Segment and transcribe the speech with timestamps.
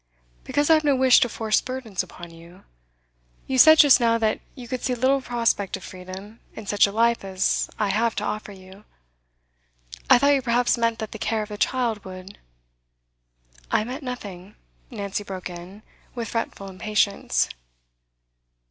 [0.45, 2.63] 'Because I have no wish to force burdens upon you.
[3.45, 6.91] You said just now that you could see little prospect of freedom in such a
[6.91, 8.83] life as I have to offer you.
[10.09, 12.39] I thought you perhaps meant that the care of the child would'
[13.71, 14.55] 'I meant nothing,'
[14.89, 15.83] Nancy broke in,
[16.15, 17.47] with fretful impatience.